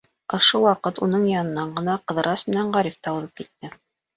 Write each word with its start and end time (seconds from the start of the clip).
Ошо 0.35 0.61
ваҡыт 0.63 1.01
уның 1.07 1.27
янынан 1.31 1.75
ғына 1.81 1.99
Ҡыҙырас 2.13 2.49
менән 2.51 2.75
Ғариф 2.79 2.99
та 3.07 3.17
уҙып 3.19 3.43
китте. 3.45 3.73